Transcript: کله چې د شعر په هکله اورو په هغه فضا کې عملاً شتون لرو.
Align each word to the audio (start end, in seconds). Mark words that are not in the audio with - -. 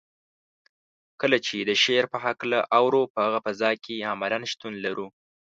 کله 1.21 1.37
چې 1.45 1.55
د 1.59 1.71
شعر 1.83 2.05
په 2.13 2.17
هکله 2.25 2.59
اورو 2.79 3.01
په 3.13 3.19
هغه 3.25 3.39
فضا 3.45 3.71
کې 3.83 4.07
عملاً 4.11 4.39
شتون 4.51 4.73
لرو. 4.85 5.07